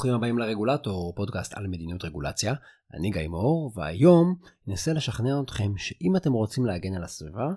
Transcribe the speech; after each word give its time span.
ברוכים 0.00 0.14
הבאים 0.14 0.38
לרגולטור, 0.38 1.14
פודקאסט 1.16 1.54
על 1.54 1.66
מדיניות 1.66 2.04
רגולציה. 2.04 2.54
אני 2.94 3.10
גיא 3.10 3.28
מאור, 3.28 3.72
והיום 3.74 4.34
ננסה 4.66 4.92
לשכנע 4.92 5.40
אתכם 5.44 5.76
שאם 5.76 6.16
אתם 6.16 6.32
רוצים 6.32 6.66
להגן 6.66 6.94
על 6.94 7.04
הסביבה, 7.04 7.48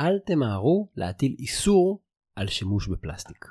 אל 0.00 0.18
תמהרו 0.26 0.88
להטיל 0.96 1.36
איסור 1.38 2.02
על 2.36 2.48
שימוש 2.48 2.88
בפלסטיק. 2.88 3.44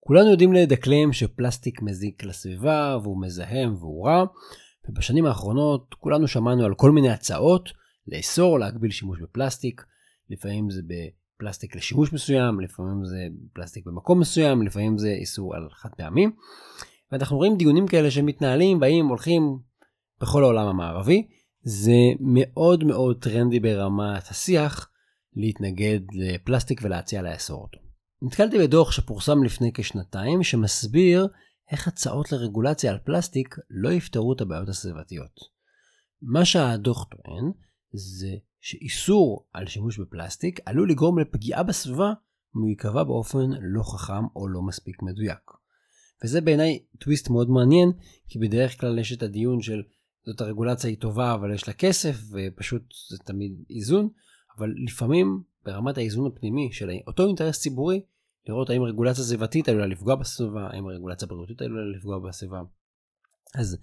כולנו 0.00 0.30
יודעים 0.30 0.52
לדקלם 0.52 1.12
שפלסטיק 1.12 1.82
מזיק 1.82 2.24
לסביבה 2.24 2.98
והוא 3.02 3.22
מזהם 3.22 3.74
והוא 3.74 4.06
רע, 4.06 4.24
ובשנים 4.88 5.26
האחרונות 5.26 5.94
כולנו 5.94 6.28
שמענו 6.28 6.64
על 6.64 6.74
כל 6.74 6.90
מיני 6.90 7.10
הצעות 7.10 7.68
לאסור 8.06 8.52
או 8.52 8.58
להגביל 8.58 8.90
שימוש 8.90 9.20
בפלסטיק, 9.20 9.84
לפעמים 10.30 10.70
זה 10.70 10.82
בפלסטיק 11.38 11.76
לשימוש 11.76 12.12
מסוים, 12.12 12.60
לפעמים 12.60 13.04
זה 13.04 13.26
פלסטיק 13.52 13.86
במקום 13.86 14.20
מסוים, 14.20 14.62
לפעמים 14.62 14.98
זה 14.98 15.08
איסור 15.08 15.56
על 15.56 15.68
חד 15.72 15.88
פעמים. 15.96 16.32
ואנחנו 17.12 17.36
רואים 17.36 17.56
דיונים 17.56 17.86
כאלה 17.86 18.10
שמתנהלים, 18.10 18.80
באים, 18.80 19.06
הולכים 19.06 19.58
בכל 20.20 20.42
העולם 20.42 20.66
המערבי. 20.66 21.26
זה 21.62 21.96
מאוד 22.20 22.84
מאוד 22.84 23.22
טרנדי 23.22 23.60
ברמת 23.60 24.28
השיח 24.30 24.90
להתנגד 25.36 26.00
לפלסטיק 26.12 26.80
ולהציע 26.84 27.22
לאסור 27.22 27.62
אותו. 27.62 27.78
נתקלתי 28.22 28.58
בדוח 28.58 28.92
שפורסם 28.92 29.44
לפני 29.44 29.70
כשנתיים 29.74 30.42
שמסביר 30.42 31.28
איך 31.72 31.88
הצעות 31.88 32.32
לרגולציה 32.32 32.92
על 32.92 32.98
פלסטיק 32.98 33.56
לא 33.70 33.88
יפתרו 33.88 34.32
את 34.32 34.40
הבעיות 34.40 34.68
הסביבתיות. 34.68 35.40
מה 36.22 36.44
שהדוח 36.44 37.04
טוען 37.04 37.52
זה 37.92 38.28
שאיסור 38.60 39.46
על 39.52 39.66
שימוש 39.66 39.98
בפלסטיק 39.98 40.60
עלול 40.66 40.90
לגרום 40.90 41.18
לפגיעה 41.18 41.62
בסביבה 41.62 42.12
אם 42.56 42.60
הוא 42.60 42.68
ייקבע 42.68 43.04
באופן 43.04 43.50
לא 43.60 43.82
חכם 43.82 44.24
או 44.36 44.48
לא 44.48 44.62
מספיק 44.62 45.02
מדויק. 45.02 45.50
וזה 46.24 46.40
בעיניי 46.40 46.78
טוויסט 46.98 47.30
מאוד 47.30 47.50
מעניין, 47.50 47.92
כי 48.28 48.38
בדרך 48.38 48.80
כלל 48.80 48.98
יש 48.98 49.12
את 49.12 49.22
הדיון 49.22 49.62
של 49.62 49.82
זאת 50.26 50.40
הרגולציה 50.40 50.90
היא 50.90 50.98
טובה 50.98 51.34
אבל 51.34 51.54
יש 51.54 51.68
לה 51.68 51.74
כסף 51.74 52.16
ופשוט 52.32 52.82
זה 53.10 53.18
תמיד 53.18 53.52
איזון, 53.70 54.08
אבל 54.58 54.74
לפעמים 54.86 55.42
ברמת 55.64 55.98
האיזון 55.98 56.26
הפנימי 56.26 56.68
של 56.72 56.90
אותו 57.06 57.26
אינטרס 57.26 57.60
ציבורי, 57.60 58.00
לראות 58.48 58.70
האם 58.70 58.82
רגולציה 58.82 59.24
סביבתית 59.24 59.68
עלולה 59.68 59.86
לפגוע 59.86 60.14
בסביבה, 60.14 60.68
האם 60.70 60.86
רגולציה 60.86 61.28
בריאותית 61.28 61.62
עלולה 61.62 61.96
לפגוע 61.96 62.18
בסביבה. 62.18 62.62
אז 63.54 63.78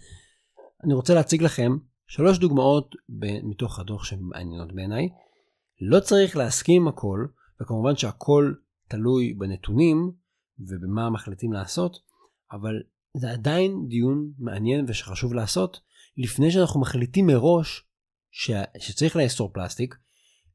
אני 0.84 0.94
רוצה 0.94 1.14
להציג 1.14 1.44
לכם 1.44 1.78
שלוש 2.08 2.40
דוגמאות 2.40 2.96
מתוך 3.44 3.80
הדוח 3.80 4.04
שמעניינות 4.04 4.76
בעיניי. 4.76 5.10
לא 5.82 6.00
צריך 6.00 6.38
להסכים 6.38 6.82
עם 6.82 6.88
הכל, 6.88 7.26
וכמובן 7.62 7.96
שהכל 7.96 8.54
תלוי 8.88 9.34
בנתונים 9.34 10.12
ובמה 10.60 11.10
מחליטים 11.10 11.54
לעשות, 11.54 11.98
אבל 12.52 12.84
זה 13.14 13.32
עדיין 13.32 13.88
דיון 13.88 14.32
מעניין 14.40 14.86
ושחשוב 14.88 15.34
לעשות 15.34 15.80
לפני 16.18 16.52
שאנחנו 16.52 16.80
מחליטים 16.80 17.28
מראש 17.28 17.84
ש... 18.32 18.52
שצריך 18.80 19.16
לאסור 19.16 19.54
פלסטיק, 19.54 19.96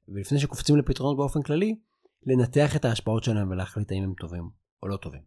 ולפני 0.08 0.38
שקופצים 0.38 0.76
לפתרונות 0.76 1.16
באופן 1.16 1.42
כללי, 1.42 1.76
לנתח 2.26 2.76
את 2.76 2.84
ההשפעות 2.84 3.24
שלהם 3.24 3.50
ולהחליט 3.50 3.92
האם 3.92 4.02
הם 4.02 4.14
טובים 4.20 4.50
או 4.82 4.88
לא 4.88 4.96
טובים. 4.96 5.20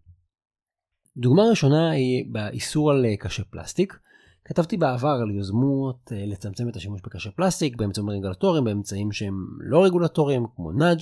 דוגמה 1.18 1.44
ראשונה 1.50 1.92
היא 1.92 2.26
באיסור 2.32 2.92
על 2.92 3.06
קשי 3.20 3.44
פלסטיק. 3.44 4.00
כתבתי 4.46 4.78
בעבר 4.78 5.20
על 5.22 5.32
יוזמות 5.32 6.12
אה, 6.12 6.26
לצמצם 6.26 6.70
את 6.70 6.76
השימוש 6.76 7.02
בקשי 7.02 7.30
פלסטיק 7.36 7.76
באמצעים 7.76 8.10
רגולטוריים, 8.10 8.64
באמצעים 8.64 9.12
שהם 9.12 9.48
לא 9.60 9.86
רגולטוריים 9.86 10.46
כמו 10.56 10.72
nudge. 10.72 11.02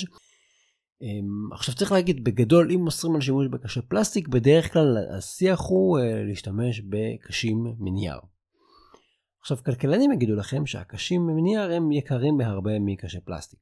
אמ, 1.01 1.53
עכשיו 1.53 1.75
צריך 1.75 1.91
להגיד 1.91 2.23
בגדול 2.23 2.71
אם 2.71 2.85
אוסרים 2.85 3.15
על 3.15 3.21
שימוש 3.21 3.47
בקשי 3.47 3.81
פלסטיק 3.81 4.27
בדרך 4.27 4.73
כלל 4.73 4.97
השיח 5.17 5.59
הוא 5.69 5.99
אה, 5.99 6.23
להשתמש 6.23 6.81
בקשים 6.81 7.75
מנייר. 7.79 8.19
עכשיו 9.41 9.57
כלכלנים 9.65 10.11
יגידו 10.11 10.35
לכם 10.35 10.65
שהקשים 10.65 11.27
מנייר 11.27 11.71
הם 11.71 11.91
יקרים 11.91 12.37
בהרבה 12.37 12.79
מקשי 12.79 13.19
פלסטיק. 13.19 13.59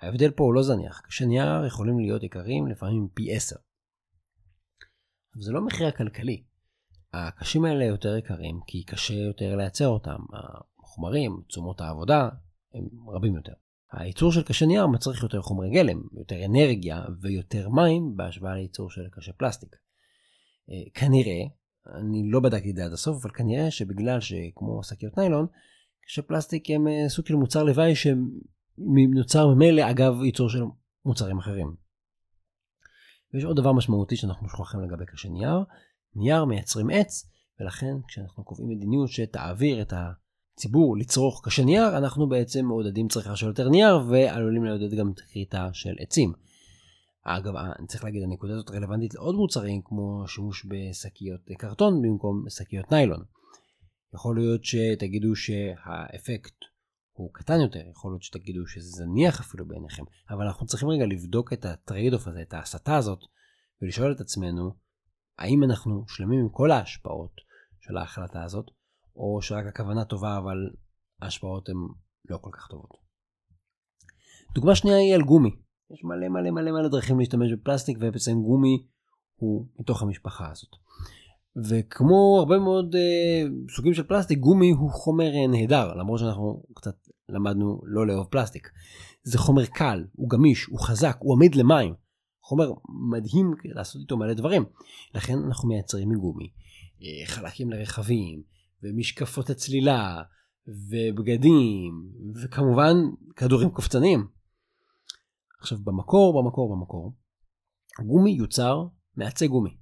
ההבדל 0.00 0.30
פה 0.30 0.44
הוא 0.44 0.54
לא 0.54 0.62
זניח, 0.62 1.00
קשי 1.00 1.26
נייר 1.26 1.66
יכולים 1.66 1.98
להיות 1.98 2.22
יקרים 2.22 2.66
לפעמים 2.66 3.08
פי 3.14 3.36
10. 3.36 3.56
אבל 5.34 5.42
זה 5.42 5.52
לא 5.52 5.60
מחיר 5.60 5.86
הכלכלי. 5.86 6.42
הקשים 7.12 7.64
האלה 7.64 7.84
יותר 7.84 8.16
יקרים 8.16 8.60
כי 8.66 8.84
קשה 8.84 9.14
יותר 9.14 9.56
לייצר 9.56 9.88
אותם. 9.88 10.18
החומרים, 10.78 11.42
תשומות 11.48 11.80
העבודה, 11.80 12.28
הם 12.74 12.88
רבים 13.08 13.36
יותר. 13.36 13.52
הייצור 13.92 14.32
של 14.32 14.42
קשה 14.42 14.66
נייר 14.66 14.86
מצריך 14.86 15.22
יותר 15.22 15.42
חומרי 15.42 15.70
גלם, 15.70 16.02
יותר 16.12 16.44
אנרגיה 16.44 17.04
ויותר 17.20 17.68
מים 17.68 18.16
בהשוואה 18.16 18.54
לייצור 18.54 18.90
של 18.90 19.08
קשה 19.12 19.32
פלסטיק. 19.32 19.76
אה, 20.70 20.90
כנראה, 20.94 21.40
אני 21.94 22.30
לא 22.30 22.40
בדקתי 22.40 22.70
את 22.70 22.76
זה 22.76 22.84
עד 22.84 22.92
הסוף, 22.92 23.24
אבל 23.24 23.34
כנראה 23.34 23.70
שבגלל 23.70 24.20
שכמו 24.20 24.82
שקיות 24.82 25.18
ניילון, 25.18 25.46
קשי 26.06 26.22
פלסטיק 26.22 26.70
הם 26.70 26.88
אה, 26.88 27.08
סוג 27.08 27.26
של 27.26 27.34
מוצר 27.34 27.62
לוואי 27.64 27.92
שנוצר 27.94 29.48
ממילא 29.48 29.90
אגב 29.90 30.22
ייצור 30.22 30.48
של 30.48 30.62
מוצרים 31.04 31.38
אחרים. 31.38 31.74
ויש 33.34 33.44
עוד 33.44 33.56
דבר 33.56 33.72
משמעותי 33.72 34.16
שאנחנו 34.16 34.48
שוכחים 34.48 34.80
לגבי 34.80 35.06
קשי 35.06 35.28
נייר, 35.28 35.64
נייר 36.14 36.44
מייצרים 36.44 36.90
מעץ, 36.90 37.26
ולכן 37.60 37.94
כשאנחנו 38.08 38.44
קובעים 38.44 38.68
מדיניות 38.68 39.08
שתעביר 39.08 39.82
את 39.82 39.92
הציבור 39.96 40.96
לצרוך 40.96 41.40
קשי 41.44 41.64
נייר, 41.64 41.98
אנחנו 41.98 42.28
בעצם 42.28 42.64
מעודדים 42.64 43.08
צריכה 43.08 43.36
של 43.36 43.46
יותר 43.46 43.68
נייר 43.68 43.96
ועלולים 44.10 44.64
לעודד 44.64 44.94
גם 44.94 45.12
כריתה 45.14 45.68
של 45.72 45.94
עצים. 45.98 46.32
אגב, 47.22 47.56
אני 47.56 47.86
צריך 47.86 48.04
להגיד, 48.04 48.22
הנקודה 48.22 48.52
הזאת 48.52 48.70
רלוונטית 48.70 49.14
לעוד 49.14 49.34
מוצרים 49.34 49.80
כמו 49.84 50.24
שימוש 50.26 50.66
בשקיות 50.68 51.40
קרטון 51.58 52.02
במקום 52.02 52.44
בשקיות 52.44 52.92
ניילון. 52.92 53.24
יכול 54.14 54.36
להיות 54.36 54.64
שתגידו 54.64 55.36
שהאפקט 55.36 56.54
הוא 57.12 57.30
קטן 57.32 57.60
יותר, 57.60 57.80
יכול 57.90 58.12
להיות 58.12 58.22
שתגידו 58.22 58.66
שזה 58.66 58.88
זניח 58.88 59.40
אפילו 59.40 59.68
בעיניכם, 59.68 60.02
אבל 60.30 60.46
אנחנו 60.46 60.66
צריכים 60.66 60.88
רגע 60.88 61.06
לבדוק 61.06 61.52
את 61.52 61.64
ה 61.64 62.14
trade-off 62.14 62.28
הזה, 62.28 62.42
את 62.42 62.54
ההסטה 62.54 62.96
הזאת, 62.96 63.18
ולשאול 63.82 64.12
את 64.12 64.20
עצמנו, 64.20 64.74
האם 65.40 65.64
אנחנו 65.64 66.04
שלמים 66.08 66.40
עם 66.40 66.48
כל 66.48 66.70
ההשפעות 66.70 67.32
של 67.80 67.96
ההחלטה 67.96 68.44
הזאת, 68.44 68.66
או 69.16 69.42
שרק 69.42 69.66
הכוונה 69.66 70.04
טובה 70.04 70.38
אבל 70.38 70.56
ההשפעות 71.22 71.68
הן 71.68 71.76
לא 72.30 72.38
כל 72.40 72.50
כך 72.52 72.66
טובות. 72.70 72.90
דוגמה 74.54 74.74
שנייה 74.74 74.96
היא 74.96 75.14
על 75.14 75.22
גומי. 75.22 75.50
יש 75.90 76.04
מלא 76.04 76.28
מלא 76.28 76.50
מלא 76.50 76.72
מלא 76.72 76.88
דרכים 76.88 77.18
להשתמש 77.18 77.52
בפלסטיק 77.52 77.98
ובעצם 78.00 78.42
גומי 78.42 78.86
הוא 79.36 79.66
מתוך 79.78 80.02
המשפחה 80.02 80.50
הזאת. 80.50 80.70
וכמו 81.68 82.36
הרבה 82.38 82.58
מאוד 82.58 82.94
אה, 82.94 83.48
סוגים 83.76 83.94
של 83.94 84.02
פלסטיק, 84.02 84.38
גומי 84.38 84.70
הוא 84.70 84.90
חומר 84.90 85.34
אה, 85.34 85.46
נהדר, 85.46 85.94
למרות 85.94 86.20
שאנחנו 86.20 86.62
קצת 86.74 86.94
למדנו 87.28 87.80
לא 87.84 88.06
לאהוב 88.06 88.26
פלסטיק. 88.26 88.70
זה 89.22 89.38
חומר 89.38 89.66
קל, 89.66 90.04
הוא 90.12 90.30
גמיש, 90.30 90.64
הוא 90.64 90.80
חזק, 90.80 91.16
הוא 91.20 91.36
עמיד 91.36 91.54
למים. 91.54 91.94
חומר 92.50 92.72
מדהים 93.10 93.54
לעשות 93.64 94.02
איתו 94.02 94.16
מלא 94.16 94.34
דברים. 94.34 94.64
לכן 95.14 95.38
אנחנו 95.46 95.68
מייצרים 95.68 96.08
מגומי 96.08 96.50
אה, 97.02 97.26
חלקים 97.26 97.70
לרכבים, 97.70 98.42
ומשקפות 98.82 99.50
הצלילה, 99.50 100.22
ובגדים, 100.68 102.10
וכמובן 102.42 102.96
כדורים 103.36 103.70
קופצניים. 103.70 104.26
עכשיו 105.60 105.78
במקור, 105.84 106.42
במקור, 106.42 106.76
במקור, 106.76 107.12
גומי 108.06 108.30
יוצר 108.30 108.84
מעצי 109.16 109.48
גומי. 109.48 109.76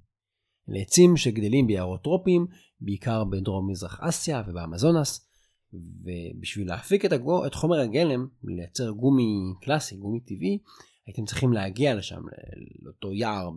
אלה 0.69 0.79
עצים 0.79 1.17
שגדלים 1.17 1.67
ביערות 1.67 2.03
טרופיים, 2.03 2.47
בעיקר 2.81 3.23
בדרום 3.23 3.71
מזרח 3.71 3.99
אסיה 4.01 4.43
ובאמזונס, 4.47 5.29
ובשביל 5.73 6.67
להפיק 6.67 7.05
את, 7.05 7.11
הגו, 7.11 7.45
את 7.45 7.53
חומר 7.53 7.79
הגלם, 7.79 8.27
לייצר 8.43 8.91
גומי 8.91 9.53
קלאסי, 9.61 9.95
גומי 9.95 10.19
טבעי, 10.19 10.59
הייתם 11.09 11.25
צריכים 11.25 11.53
להגיע 11.53 11.95
לשם, 11.95 12.21
לאותו 12.81 13.13
יער 13.13 13.49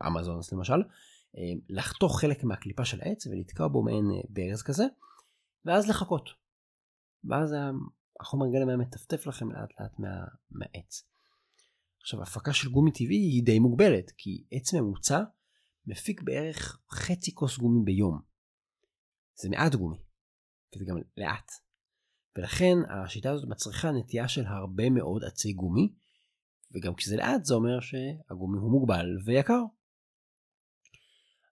באמזונס 0.00 0.52
למשל, 0.52 0.82
אה, 1.36 1.52
לחתוך 1.68 2.20
חלק 2.20 2.44
מהקליפה 2.44 2.84
של 2.84 3.00
העץ 3.00 3.26
ולתקוע 3.26 3.68
בו 3.68 3.82
מעין 3.82 4.04
אה, 4.10 4.20
ברז 4.28 4.62
כזה, 4.62 4.84
ואז 5.64 5.88
לחכות. 5.88 6.30
ואז 7.24 7.54
החומר 8.20 8.46
גלם 8.52 8.68
היה 8.68 8.76
מטפטף 8.76 9.26
לכם 9.26 9.50
לאט 9.50 9.70
לאט 9.80 9.98
מה, 9.98 10.24
מהעץ. 10.50 11.08
עכשיו 12.00 12.22
הפקה 12.22 12.52
של 12.52 12.70
גומי 12.70 12.92
טבעי 12.92 13.16
היא 13.16 13.44
די 13.44 13.58
מוגבלת, 13.58 14.10
כי 14.16 14.44
עץ 14.50 14.74
ממוצע 14.74 15.22
מפיק 15.86 16.22
בערך 16.22 16.78
חצי 16.90 17.34
כוס 17.34 17.58
גומי 17.58 17.84
ביום. 17.84 18.20
זה 19.34 19.48
מעט 19.50 19.74
גומי, 19.74 19.98
וזה 20.74 20.84
גם 20.84 20.96
לאט. 21.16 21.50
ולכן 22.36 22.76
השיטה 22.90 23.30
הזאת 23.30 23.48
מצריכה 23.48 23.90
נטייה 23.90 24.28
של 24.28 24.46
הרבה 24.46 24.90
מאוד 24.90 25.24
עצי 25.24 25.52
גומי, 25.52 25.94
וגם 26.74 26.94
כשזה 26.94 27.16
לאט 27.16 27.44
זה 27.44 27.54
אומר 27.54 27.80
שהגומי 27.80 28.58
הוא 28.58 28.70
מוגבל 28.70 29.06
ויקר. 29.24 29.60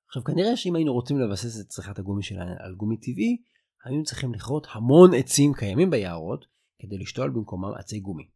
עכשיו 0.06 0.24
כנראה 0.24 0.56
שאם 0.56 0.76
היינו 0.76 0.92
רוצים 0.92 1.20
לבסס 1.20 1.60
את 1.60 1.68
צריכת 1.68 1.98
הגומי 1.98 2.22
שלנו 2.22 2.52
על 2.58 2.74
גומי 2.74 2.96
טבעי, 2.96 3.42
היינו 3.84 4.04
צריכים 4.04 4.34
לכרות 4.34 4.66
המון 4.70 5.14
עצים 5.14 5.52
קיימים 5.54 5.90
ביערות 5.90 6.46
כדי 6.78 6.98
לשתול 6.98 7.30
במקומם 7.30 7.74
עצי 7.78 8.00
גומי. 8.00 8.28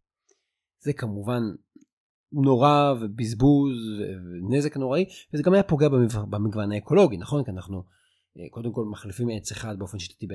זה 0.84 0.92
כמובן 0.92 1.42
נורא 2.32 2.94
ובזבוז 3.00 3.76
ונזק 4.42 4.76
נוראי 4.76 5.04
וזה 5.32 5.42
גם 5.42 5.54
היה 5.54 5.62
פוגע 5.62 5.88
במגוון 6.30 6.72
האקולוגי 6.72 7.16
נכון 7.16 7.44
כי 7.44 7.50
אנחנו 7.50 7.82
אה, 8.38 8.48
קודם 8.50 8.72
כל 8.72 8.84
מחליפים 8.84 9.28
עץ 9.36 9.52
אחד 9.52 9.78
באופן 9.78 9.98
שיטתי 9.98 10.26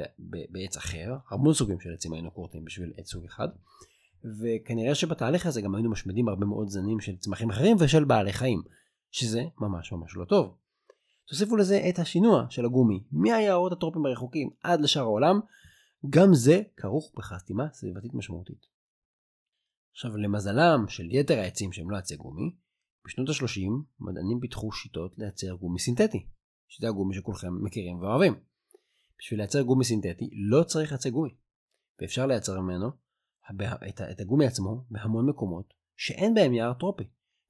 בעץ 0.50 0.78
אחר 0.78 1.16
המון 1.30 1.54
סוגים 1.54 1.80
של 1.80 1.94
עצים 1.94 2.14
היינו 2.14 2.34
כורתים 2.34 2.66
בשביל 2.66 2.94
עץ 2.98 3.12
סוג 3.12 3.26
אחד 3.26 3.48
וכנראה 4.24 4.96
שבתהליך 4.96 5.46
הזה 5.46 5.62
גם 5.62 5.76
היינו 5.76 5.92
משמידים 5.92 6.28
הרבה 6.28 6.46
מאוד 6.46 6.70
זנים 6.70 7.00
של 7.00 7.18
צמחים 7.18 7.50
אחרים 7.50 7.78
ושל 7.80 8.04
בעלי 8.04 8.34
חיים 8.34 8.62
שזה 9.12 9.44
ממש 9.58 9.92
ממש 9.92 10.16
לא 10.16 10.26
טוב. 10.26 10.58
תוסיפו 11.28 11.58
לזה 11.58 11.82
את 11.90 12.00
השינוע 12.00 12.46
של 12.50 12.66
הגומי 12.66 13.04
מהיערות 13.12 13.72
הטרופים 13.72 14.06
הרחוקים 14.06 14.50
עד 14.64 14.82
לשאר 14.82 15.02
העולם 15.02 15.40
גם 16.10 16.34
זה 16.34 16.62
כרוך 16.78 17.12
בחתימה 17.18 17.68
סביבתית 17.74 18.14
משמעותית. 18.14 18.66
עכשיו 19.92 20.18
למזלם 20.18 20.86
של 20.88 21.08
יתר 21.12 21.40
העצים 21.40 21.72
שהם 21.72 21.90
לא 21.90 21.98
עצי 21.98 22.16
גומי, 22.16 22.56
בשנות 23.06 23.30
ה-30 23.30 23.72
מדענים 24.00 24.40
פיתחו 24.42 24.72
שיטות 24.72 25.18
לייצר 25.18 25.54
גומי 25.54 25.80
סינתטי, 25.80 26.26
שזה 26.68 26.88
הגומי 26.88 27.16
שכולכם 27.16 27.64
מכירים 27.64 28.00
ואוהבים. 28.00 28.34
בשביל 29.20 29.40
לייצר 29.40 29.62
גומי 29.62 29.86
סינתטי 29.86 30.30
לא 30.34 30.64
צריך 30.64 30.94
עצי 30.94 31.10
גומי, 31.10 31.36
ואפשר 32.02 32.26
לייצר 32.26 32.62
ממנו 32.62 32.90
את 34.12 34.20
הגומי 34.20 34.46
עצמו 34.46 34.84
בהמון 34.90 35.30
מקומות 35.30 35.74
שאין 35.98 36.34
בהם 36.34 36.54
יער 36.54 36.74
טרופי, 36.74 37.04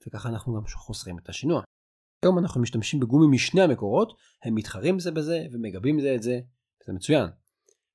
וככה 0.08 0.30
אנחנו 0.30 0.54
גם 0.54 0.62
חוסרים 0.68 1.18
את 1.18 1.30
השינוע. 1.30 1.62
היום 2.24 2.40
אנחנו 2.40 2.62
משתמשים 2.62 3.00
בגומי 3.00 3.36
משני 3.36 3.62
המקורות, 3.62 4.18
הם 4.44 4.56
מתחרים 4.56 5.00
זה 5.00 5.12
בזה 5.12 5.46
ומגבים 5.52 6.00
זה 6.02 6.16
את 6.16 6.24
זה, 6.24 6.40
וזה 6.82 6.94
מצוין. 6.94 7.30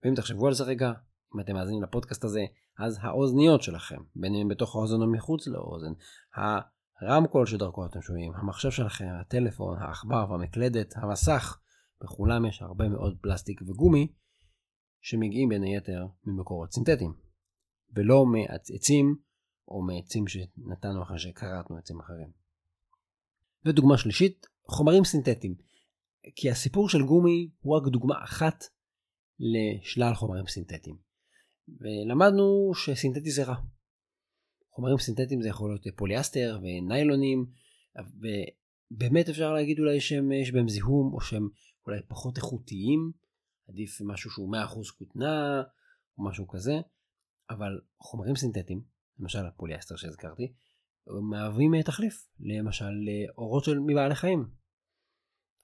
ואם 0.04 0.14
תחשבו 0.14 0.46
על 0.46 0.54
זה 0.54 0.64
רגע, 0.64 0.92
אם 1.34 1.40
אתם 1.40 1.54
מאזינים 1.54 1.82
לפודקאסט 1.82 2.24
הזה, 2.24 2.44
אז 2.78 2.98
האוזניות 3.02 3.62
שלכם, 3.62 3.98
בין 4.16 4.34
אם 4.34 4.48
בתוך 4.48 4.76
האוזן 4.76 5.02
או 5.02 5.12
מחוץ 5.12 5.46
לאוזן, 5.46 5.92
הרמקול 7.00 7.46
שדרכו 7.46 7.86
אתם 7.86 8.02
שומעים, 8.02 8.32
המחשב 8.34 8.70
שלכם, 8.70 9.08
הטלפון, 9.20 9.78
העכבר 9.78 10.30
והמקלדת, 10.30 10.94
המסך, 10.96 11.58
בכולם 12.02 12.46
יש 12.46 12.62
הרבה 12.62 12.88
מאוד 12.88 13.16
פלסטיק 13.20 13.62
וגומי 13.62 14.12
שמגיעים 15.00 15.48
בין 15.48 15.62
היתר 15.62 16.06
ממקורות 16.24 16.72
סינתטיים, 16.72 17.14
ולא 17.94 18.26
מעצים 18.26 19.16
או 19.68 19.82
מעצים 19.82 20.28
שנטענו 20.28 21.02
אחרי 21.02 21.18
שכרתנו 21.18 21.76
עצים 21.76 22.00
אחרים. 22.00 22.30
ודוגמה 23.64 23.98
שלישית, 23.98 24.46
חומרים 24.66 25.04
סינתטיים. 25.04 25.54
כי 26.36 26.50
הסיפור 26.50 26.88
של 26.88 27.02
גומי 27.02 27.50
הוא 27.60 27.76
רק 27.76 27.88
דוגמה 27.92 28.24
אחת 28.24 28.64
לשלל 29.38 30.14
חומרים 30.14 30.46
סינתטיים. 30.46 30.96
ולמדנו 31.68 32.72
שסינתטי 32.74 33.30
זה 33.30 33.44
רע. 33.44 33.56
חומרים 34.70 34.98
סינתטיים 34.98 35.42
זה 35.42 35.48
יכול 35.48 35.70
להיות 35.70 35.96
פוליאסטר 35.96 36.58
וניילונים, 36.62 37.46
ובאמת 37.96 39.28
אפשר 39.28 39.52
להגיד 39.52 39.78
אולי 39.78 40.00
שיש 40.00 40.52
בהם 40.52 40.68
זיהום 40.68 41.14
או 41.14 41.20
שהם 41.20 41.48
אולי 41.86 42.00
פחות 42.08 42.36
איכותיים, 42.36 43.12
עדיף 43.68 44.00
משהו 44.00 44.30
שהוא 44.30 44.56
100% 44.56 44.58
כותנה 44.98 45.62
או 46.18 46.24
משהו 46.24 46.48
כזה, 46.48 46.72
אבל 47.50 47.80
חומרים 47.98 48.36
סינתטיים, 48.36 48.82
למשל 49.18 49.46
הפוליאסטר 49.46 49.96
שהזכרתי, 49.96 50.52
מהווים 51.30 51.82
תחליף 51.82 52.28
למשל 52.40 52.92
אורות 53.38 53.64
של 53.64 53.78
מבעלי 53.78 54.14
חיים. 54.14 54.44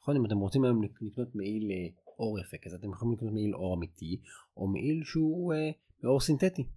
נכון 0.03 0.17
אם 0.17 0.27
אתם 0.27 0.37
רוצים 0.37 0.65
היום 0.65 0.83
לקנות 0.83 1.35
מעיל 1.35 1.71
אור 2.19 2.39
יפה 2.41 2.57
כזה 2.63 2.77
אתם 2.77 2.91
יכולים 2.91 3.15
לקנות 3.15 3.33
מעיל 3.33 3.55
אור 3.55 3.77
אמיתי 3.77 4.21
או 4.57 4.69
מעיל 4.69 5.03
שהוא 5.05 5.55
אה, 5.55 5.71
מאור 6.03 6.21
סינתטי. 6.21 6.69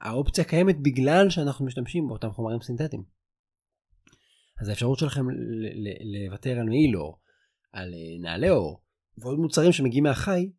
האופציה 0.00 0.44
קיימת 0.44 0.76
בגלל 0.82 1.30
שאנחנו 1.30 1.66
משתמשים 1.66 2.08
באותם 2.08 2.30
חומרים 2.30 2.60
סינתטיים. 2.60 3.04
אז 4.60 4.68
האפשרות 4.68 4.98
שלכם 4.98 5.24
לוותר 6.04 6.58
על 6.58 6.66
מעיל 6.66 6.96
אור, 6.96 7.20
על 7.72 7.94
אה, 7.94 8.20
נעלי 8.20 8.50
אור 8.50 8.82
ועוד 9.18 9.38
מוצרים 9.38 9.72
שמגיעים 9.72 10.04
מהחי 10.04 10.50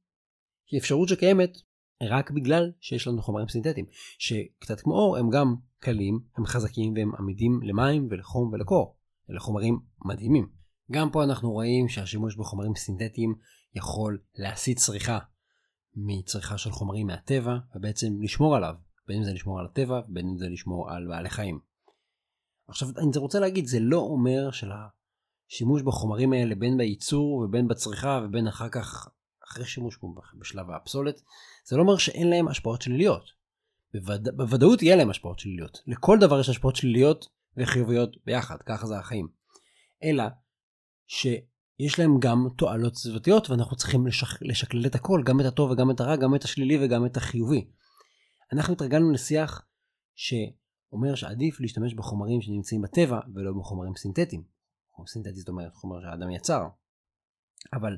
היא 0.72 0.80
אפשרות 0.80 1.10
שקיימת 1.10 1.58
רק 2.04 2.32
בגלל 2.32 2.72
שיש 2.80 3.08
לנו 3.08 3.22
חומרים 3.22 3.48
סינתטיים 3.48 3.86
שקצת 4.20 4.82
כמו 4.82 4.94
אור 4.94 5.18
הם 5.18 5.30
גם 5.30 5.56
קלים, 5.80 6.20
הם 6.38 6.46
חזקים 6.46 6.94
והם 6.94 7.12
עמידים 7.20 7.60
למים 7.64 8.08
ולחום 8.12 8.54
ולקור. 8.54 8.98
אלה 9.32 9.40
חומרים 9.40 9.80
מדהימים. 10.06 10.50
גם 10.92 11.12
פה 11.12 11.24
אנחנו 11.24 11.52
רואים 11.52 11.90
שהשימוש 11.90 12.36
בחומרים 12.36 12.76
סינתטיים 12.76 13.36
יכול 13.76 14.20
להסיט 14.36 14.78
צריכה 14.78 15.20
מצריכה 15.96 16.58
של 16.58 16.72
חומרים 16.72 17.08
מהטבע 17.08 17.58
ובעצם 17.76 18.08
לשמור 18.22 18.56
עליו, 18.56 18.74
בין 19.08 19.18
אם 19.18 19.24
זה 19.24 19.34
לשמור 19.34 19.60
על 19.60 19.66
הטבע 19.66 20.02
ובין 20.10 20.28
אם 20.28 20.38
זה 20.38 20.50
לשמור 20.50 20.92
על 20.92 21.08
בעלי 21.08 21.30
חיים. 21.30 21.60
עכשיו 22.68 22.88
אני 22.98 23.12
רוצה 23.18 23.40
להגיד 23.40 23.66
זה 23.66 23.80
לא 23.80 23.98
אומר 23.98 24.50
שלשימוש 24.52 25.82
בחומרים 25.82 26.34
האלה 26.34 26.56
בין 26.56 26.78
בייצור 26.78 27.34
ובין 27.34 27.68
בצריכה 27.68 28.22
ובין 28.24 28.48
אחר 28.48 28.70
כך 28.70 29.10
אחרי 29.50 29.66
שימוש 29.66 30.00
בשלב 30.40 30.72
הפסולת 30.72 31.22
זה 31.70 31.78
לא 31.78 31.82
אומר 31.82 31.98
שאין 31.98 32.30
להם 32.30 32.48
השפעות 32.48 32.82
שליליות. 32.82 33.32
בווד... 33.94 34.30
בוודאות 34.38 34.82
יהיה 34.82 34.96
להם 34.96 35.10
השפעות 35.10 35.40
שליליות. 35.40 35.82
לכל 35.88 36.18
דבר 36.22 36.40
יש 36.40 36.50
השפעות 36.50 36.76
שליליות 36.76 37.28
וחיוביות 37.58 38.18
ביחד, 38.26 38.58
ככה 38.66 38.88
זה 38.88 38.98
החיים. 38.98 39.28
אלא 40.04 40.24
שיש 41.08 42.00
להם 42.00 42.20
גם 42.20 42.48
תועלות 42.58 42.96
סביבתיות 42.96 43.50
ואנחנו 43.50 43.76
צריכים 43.76 44.08
לשק... 44.08 44.42
לשקלל 44.42 44.86
את 44.86 44.96
הכל, 44.96 45.22
גם 45.26 45.42
את 45.42 45.46
הטוב 45.46 45.72
וגם 45.72 45.92
את 45.92 46.00
הרע, 46.00 46.16
גם 46.16 46.36
את 46.36 46.44
השלילי 46.44 46.86
וגם 46.86 47.06
את 47.06 47.18
החיובי. 47.18 47.68
אנחנו 48.54 48.74
התרגלנו 48.74 49.12
לשיח 49.12 49.66
שאומר 50.16 51.16
שעדיף 51.16 51.60
להשתמש 51.60 51.94
בחומרים 51.94 52.42
שנמצאים 52.42 52.82
בטבע 52.82 53.20
ולא 53.36 53.52
בחומרים 53.60 53.96
סינתטיים. 53.96 54.44
חומר 54.92 55.08
סינתטי 55.08 55.40
זאת 55.40 55.50
אומרת 55.50 55.76
חומר 55.76 56.02
שהאדם 56.02 56.32
יצר. 56.32 56.68
אבל 57.74 57.98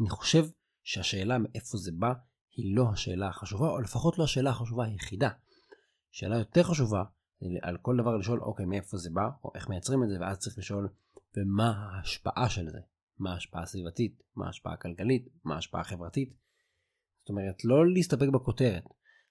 אני 0.00 0.10
חושב 0.10 0.46
שהשאלה 0.82 1.38
מאיפה 1.38 1.78
זה 1.78 1.92
בא 1.98 2.12
היא 2.56 2.76
לא 2.76 2.90
השאלה 2.92 3.28
החשובה, 3.28 3.68
או 3.68 3.80
לפחות 3.80 4.18
לא 4.18 4.24
השאלה 4.24 4.50
החשובה 4.50 4.84
היחידה. 4.84 5.30
שאלה 6.10 6.38
יותר 6.38 6.62
חשובה 6.62 7.04
על 7.62 7.76
כל 7.82 7.96
דבר 7.96 8.16
לשאול 8.16 8.40
אוקיי 8.40 8.66
מאיפה 8.66 8.96
זה 8.96 9.10
בא? 9.10 9.28
או 9.44 9.52
איך 9.54 9.68
מייצרים 9.68 10.02
את 10.02 10.08
זה? 10.08 10.14
ואז 10.20 10.38
צריך 10.38 10.58
לשאול 10.58 10.88
ומה 11.36 11.90
ההשפעה 11.92 12.48
של 12.48 12.70
זה? 12.70 12.78
מה 13.18 13.32
ההשפעה 13.32 13.62
הסביבתית? 13.62 14.22
מה 14.36 14.46
ההשפעה 14.46 14.72
הכלכלית? 14.72 15.28
מה 15.44 15.54
ההשפעה 15.54 15.80
החברתית. 15.80 16.34
זאת 17.20 17.28
אומרת 17.28 17.64
לא 17.64 17.92
להסתפק 17.92 18.28
בכותרת. 18.32 18.84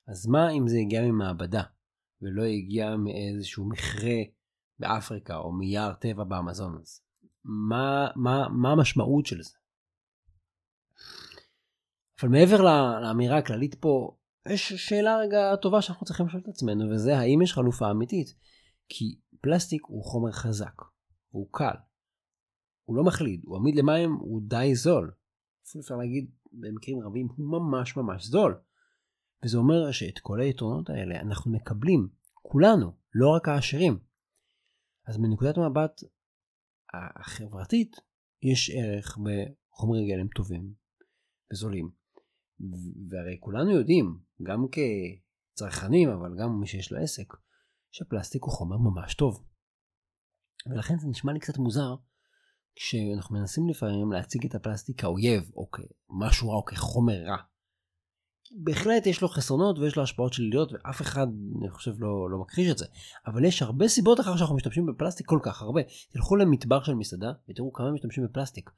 אז 0.07 0.27
מה 0.27 0.51
אם 0.51 0.68
זה 0.68 0.77
הגיע 0.77 1.01
ממעבדה 1.01 1.63
ולא 2.22 2.44
הגיע 2.44 2.95
מאיזשהו 2.95 3.69
מכרה 3.69 4.18
באפריקה 4.80 5.38
או 5.38 5.51
מיער 5.51 5.94
טבע 5.94 6.24
באמזונס? 6.24 7.05
מה, 7.44 8.08
מה, 8.15 8.50
מה 8.50 8.72
המשמעות 8.72 9.25
של 9.25 9.41
זה 9.41 9.59
אבל 12.22 12.30
מעבר 12.30 12.62
לאמירה 13.02 13.38
הכללית 13.38 13.76
פה, 13.76 14.18
יש 14.48 14.74
שאלה 14.74 15.18
רגע 15.18 15.56
טובה 15.56 15.82
שאנחנו 15.82 16.06
צריכים 16.06 16.26
לשאול 16.26 16.42
את 16.42 16.48
עצמנו, 16.48 16.90
וזה 16.90 17.18
האם 17.18 17.42
יש 17.42 17.54
חלופה 17.54 17.92
אמיתית? 17.92 18.28
כי 18.90 19.20
פלסטיק 19.42 19.82
הוא 19.86 20.04
חומר 20.04 20.32
חזק, 20.32 20.82
הוא 21.30 21.48
קל, 21.52 21.76
הוא 22.84 22.96
לא 22.96 23.04
מחליד, 23.04 23.42
הוא 23.46 23.58
עמיד 23.58 23.76
למים, 23.76 24.14
הוא 24.14 24.42
די 24.48 24.76
זול. 24.76 25.12
אפילו 25.68 25.82
אפשר 25.82 25.96
להגיד 25.96 26.32
במקרים 26.52 27.00
רבים 27.00 27.28
הוא 27.36 27.52
ממש 27.52 27.98
ממש 27.98 28.26
זול. 28.26 28.62
וזה 29.44 29.58
אומר 29.58 29.92
שאת 29.92 30.20
כל 30.20 30.42
היתרונות 30.42 30.90
האלה 30.90 31.22
אנחנו 31.22 31.52
מקבלים, 31.52 32.08
כולנו, 32.34 32.92
לא 33.14 33.30
רק 33.30 33.48
העשירים. 33.48 34.00
אז 35.08 35.18
מנקודת 35.18 35.58
המבט 35.58 36.02
החברתית, 36.94 37.96
יש 38.42 38.72
ערך 38.76 39.18
בחומרי 39.18 40.08
גלם 40.08 40.28
טובים 40.28 40.74
וזולים. 41.54 41.99
והרי 43.10 43.38
כולנו 43.39 43.72
יודעים, 43.72 44.20
גם 44.44 44.66
כצרכנים, 44.72 46.10
אבל 46.10 46.36
גם 46.39 46.60
מי 46.60 46.68
שיש 46.68 46.92
לו 46.92 47.00
עסק, 47.00 47.34
שפלסטיק 47.92 48.44
הוא 48.44 48.51
חומר 48.51 48.78
ממש 48.78 49.13
טוב. 49.13 49.44
ולכן 50.68 50.98
זה 51.00 51.08
נשמע 51.08 51.34
לי 51.34 51.39
קצת 51.39 51.58
מוזר 51.58 51.96
כשאנחנו 52.75 53.36
מנסים 53.36 53.70
לפעמים 53.70 54.12
להציג 54.12 54.46
את 54.46 54.56
הפלסטיק 54.56 55.01
כאויב, 55.01 55.51
או 55.56 55.70
כמשהו 55.72 56.50
רע, 56.50 56.56
או 56.56 56.66
כחומר 56.66 57.24
רע. 57.25 57.38
בהחלט 58.51 59.06
יש 59.06 59.22
לו 59.22 59.28
חסרונות 59.28 59.80
ויש 59.80 59.96
לו 59.96 60.04
השפעות 60.04 60.34
שליליות 60.34 60.72
ואף 60.72 61.01
אחד 61.01 61.28
אני 61.60 61.70
חושב 61.70 61.92
לא, 62.00 62.30
לא 62.30 62.38
מכחיש 62.38 62.72
את 62.72 62.78
זה 62.78 62.86
אבל 63.28 63.46
יש 63.46 63.62
הרבה 63.62 63.88
סיבות 63.88 64.20
אחר 64.20 64.38
שאנחנו 64.38 64.56
משתמשים 64.56 64.86
בפלסטיק 64.86 65.28
כל 65.28 65.39
כך 65.44 65.62
הרבה 65.62 65.82
תלכו 66.12 66.36
למטבח 66.36 66.84
של 66.84 66.94
מסעדה 66.94 67.32
ותראו 67.50 67.74
כמה 67.74 67.92
משתמשים 67.92 68.24
בפלסטיק 68.24 68.70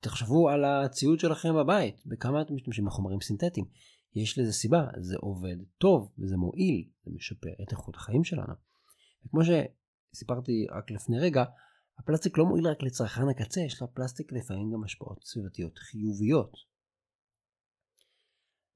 תחשבו 0.00 0.48
על 0.48 0.64
הציוד 0.64 1.20
שלכם 1.20 1.54
בבית, 1.54 2.06
בכמה 2.06 2.42
אתם 2.42 2.54
משתמשים 2.54 2.84
בחומרים 2.84 3.20
סינתטיים. 3.20 3.66
יש 4.14 4.38
לזה 4.38 4.52
סיבה, 4.52 4.86
זה 5.00 5.16
עובד 5.20 5.56
טוב 5.78 6.12
וזה 6.18 6.36
מועיל, 6.36 6.88
זה 7.04 7.10
משפר 7.14 7.52
את 7.62 7.72
איכות 7.72 7.96
החיים 7.96 8.24
שלנו. 8.24 8.54
וכמו 9.26 9.40
שסיפרתי 9.44 10.66
רק 10.70 10.90
לפני 10.90 11.20
רגע, 11.20 11.44
הפלסטיק 11.98 12.38
לא 12.38 12.46
מועיל 12.46 12.66
רק 12.68 12.82
לצרכן 12.82 13.28
הקצה, 13.28 13.60
יש 13.60 13.82
לפלסטיק 13.82 14.32
לפעמים 14.32 14.70
גם 14.72 14.84
השפעות 14.84 15.24
סביבתיות 15.24 15.78
חיוביות. 15.78 16.52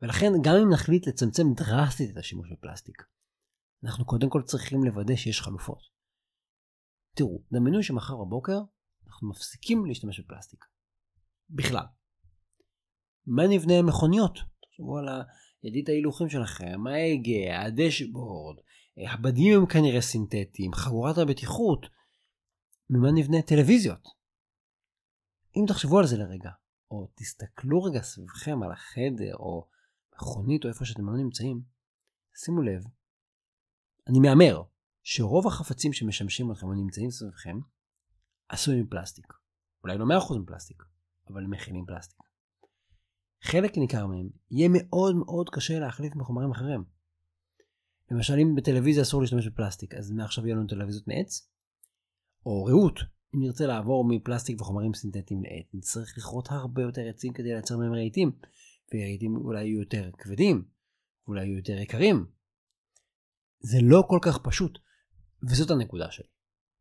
ולכן 0.03 0.33
גם 0.45 0.55
אם 0.63 0.73
נחליט 0.73 1.07
לצמצם 1.09 1.43
דרסטית 1.57 2.11
את 2.11 2.17
השימוש 2.17 2.53
בפלסטיק, 2.53 3.03
אנחנו 3.85 4.05
קודם 4.05 4.31
כל 4.31 4.43
צריכים 4.43 4.85
לוודא 4.85 5.17
שיש 5.17 5.41
חלופות. 5.41 5.79
תראו, 7.17 7.43
דמיינו 7.53 7.83
שמחר 7.83 8.17
בבוקר 8.17 8.59
אנחנו 9.07 9.31
מפסיקים 9.31 9.87
להשתמש 9.87 10.21
בפלסטיק. 10.21 10.65
בכלל. 11.51 11.85
מה 13.27 13.43
נבנה 13.49 13.83
מכוניות? 13.83 14.39
תחשבו 14.63 14.99
על 14.99 15.09
הידית 15.63 15.89
ההילוכים 15.89 16.29
שלכם, 16.29 16.87
ההגה, 16.87 17.67
הדשבורד, 17.67 18.57
הבדים 19.09 19.61
הם 19.61 19.67
כנראה 19.67 20.01
סינתטיים, 20.01 20.75
חגורת 20.75 21.19
הבטיחות. 21.19 21.87
ממה 22.91 23.09
נבנה 23.15 23.43
טלוויזיות? 23.43 24.09
אם 25.57 25.65
תחשבו 25.69 25.99
על 25.99 26.07
זה 26.07 26.17
לרגע, 26.17 26.51
או 26.91 27.09
תסתכלו 27.15 27.83
רגע 27.83 28.03
סביבכם 28.03 28.63
על 28.63 28.73
החדר, 28.73 29.35
או 29.35 29.69
מכונית, 30.15 30.65
או 30.65 30.69
איפה 30.69 30.85
שאתם 30.85 31.07
לא 31.07 31.17
נמצאים, 31.17 31.63
שימו 32.45 32.63
לב, 32.63 32.85
אני 34.09 34.19
מהמר 34.21 34.63
שרוב 35.03 35.47
החפצים 35.47 35.93
שמשמשים 35.93 36.53
אתכם 36.53 36.67
או 36.67 36.75
נמצאים 36.75 37.11
סביבכם 37.11 37.59
עשויים 38.49 38.85
מפלסטיק. 38.85 39.27
אולי 39.83 39.99
לא 39.99 40.05
100% 40.05 40.39
מפלסטיק, 40.43 40.83
אבל 41.33 41.45
מכילים 41.45 41.85
פלסטיק. 41.87 42.19
חלק 43.43 43.79
ניכר 43.79 44.07
מהם 44.07 44.29
יהיה 44.51 44.69
מאוד 44.73 45.17
מאוד 45.17 45.51
קשה 45.51 45.79
להחליף 45.79 46.17
מחומרים 46.17 46.51
אחרים. 46.51 46.85
למשל 48.11 48.35
אם 48.43 48.55
בטלוויזיה 48.55 49.03
אסור 49.03 49.21
להשתמש 49.21 49.47
בפלסטיק, 49.47 49.95
אז 49.95 50.11
מעכשיו 50.11 50.47
יהיו 50.47 50.57
לנו 50.57 50.67
טלוויזיות 50.67 51.09
מעץ? 51.09 51.51
או 52.47 52.65
רעות, 52.65 53.01
אם 53.35 53.41
נרצה 53.43 53.67
לעבור 53.67 54.05
מפלסטיק 54.09 54.61
וחומרים 54.61 54.95
סינתטיים 54.95 55.43
לעץ, 55.43 55.67
נצטרך 55.75 56.19
לכרות 56.19 56.49
הרבה 56.51 56.83
יותר 56.83 57.09
עצים 57.09 57.33
כדי 57.33 57.53
לייצר 57.53 57.77
מהם 57.77 57.93
רהיטים, 57.93 58.33
ורהיטים 58.95 59.37
אולי 59.37 59.65
יהיו 59.65 59.81
יותר 59.81 60.11
כבדים, 60.19 60.65
אולי 61.27 61.45
יהיו 61.45 61.57
יותר 61.57 61.79
יקרים. 61.79 62.27
זה 63.61 63.79
לא 63.83 64.03
כל 64.09 64.19
כך 64.23 64.39
פשוט, 64.39 64.79
וזאת 65.51 65.71
הנקודה 65.71 66.11
שלי, 66.11 66.27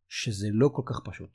שזה 0.08 0.48
לא 0.52 0.70
כל 0.74 0.84
כך 0.86 1.00
פשוט. 1.06 1.30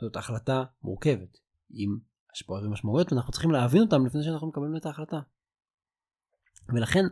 זאת 0.00 0.16
החלטה 0.16 0.64
מורכבת, 0.82 1.38
עם 1.70 1.98
השפעות 2.34 2.64
ומשמעויות, 2.64 3.12
ואנחנו 3.12 3.32
צריכים 3.32 3.50
להבין 3.50 3.82
אותם 3.82 4.06
לפני 4.06 4.22
שאנחנו 4.22 4.48
מקבלים 4.48 4.76
את 4.76 4.86
ההחלטה. 4.86 5.20
ולכן 6.68 7.04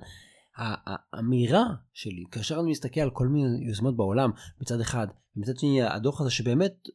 האמירה 0.57 1.65
שלי, 1.93 2.25
כאשר 2.31 2.61
אני 2.61 2.71
מסתכל 2.71 3.01
על 3.01 3.11
כל 3.11 3.29
מיני 3.29 3.67
יוזמות 3.69 3.97
בעולם 3.97 4.31
מצד 4.61 4.81
אחד, 4.81 5.07
ומצד 5.37 5.57
שני 5.59 5.83
הדוח 5.83 6.21
הזה 6.21 6.31
שבאמת 6.31 6.89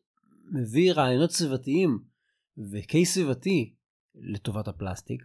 מביא 0.51 0.93
רעיונות 0.93 1.31
סביבתיים 1.31 1.99
וקייס 2.71 3.13
סביבתי 3.13 3.75
לטובת 4.15 4.67
הפלסטיק, 4.67 5.23